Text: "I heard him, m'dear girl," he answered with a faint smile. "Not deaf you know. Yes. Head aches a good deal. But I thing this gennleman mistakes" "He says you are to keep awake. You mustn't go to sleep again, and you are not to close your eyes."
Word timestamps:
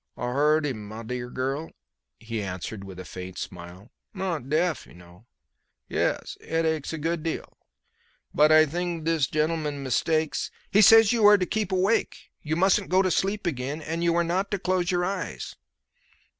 "I 0.17 0.31
heard 0.33 0.65
him, 0.65 0.89
m'dear 0.89 1.29
girl," 1.31 1.69
he 2.19 2.41
answered 2.41 2.83
with 2.83 2.99
a 2.99 3.05
faint 3.05 3.37
smile. 3.37 3.91
"Not 4.15 4.49
deaf 4.49 4.87
you 4.87 4.95
know. 4.95 5.27
Yes. 5.87 6.39
Head 6.41 6.65
aches 6.65 6.91
a 6.91 6.97
good 6.97 7.21
deal. 7.21 7.55
But 8.33 8.51
I 8.51 8.65
thing 8.65 9.03
this 9.03 9.27
gennleman 9.27 9.83
mistakes" 9.83 10.49
"He 10.73 10.81
says 10.81 11.13
you 11.13 11.27
are 11.27 11.37
to 11.37 11.45
keep 11.45 11.71
awake. 11.71 12.31
You 12.41 12.55
mustn't 12.55 12.89
go 12.89 13.03
to 13.03 13.11
sleep 13.11 13.45
again, 13.45 13.79
and 13.79 14.03
you 14.03 14.15
are 14.15 14.23
not 14.23 14.49
to 14.49 14.57
close 14.57 14.89
your 14.89 15.05
eyes." 15.05 15.55